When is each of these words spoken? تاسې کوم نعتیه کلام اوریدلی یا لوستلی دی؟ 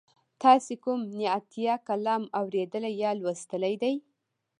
تاسې 0.41 0.73
کوم 0.83 0.99
نعتیه 1.17 1.75
کلام 1.87 2.23
اوریدلی 2.39 2.91
یا 3.01 3.11
لوستلی 3.21 3.75
دی؟ 3.81 3.93